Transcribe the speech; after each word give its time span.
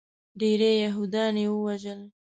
ډیری 0.39 0.71
یهودیان 0.83 1.35
یې 1.43 1.47
ووژل. 1.51 1.99